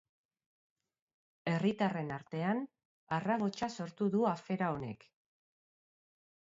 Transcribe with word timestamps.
Herritarren 1.51 2.09
artean 2.17 2.63
harrabotsa 3.19 3.73
sortu 3.79 4.11
du 4.19 4.27
afera 4.35 4.75
honek 4.79 5.11